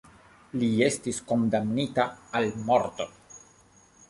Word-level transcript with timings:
Li 0.61 0.69
estis 0.87 1.19
kondamnita 1.31 2.07
al 2.41 2.51
morto. 2.71 3.09